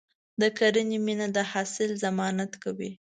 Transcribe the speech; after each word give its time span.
د 0.41 0.43
کرنې 0.57 0.97
مینه 1.05 1.27
د 1.35 1.37
حاصل 1.51 1.89
ضمانت 2.03 2.51
کوي. 2.63 2.91